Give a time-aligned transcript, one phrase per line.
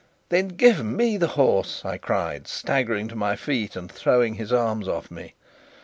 [0.29, 4.87] "Then give me the horse!" I cried, staggering to my feet and throwing his arms
[4.87, 5.35] off me.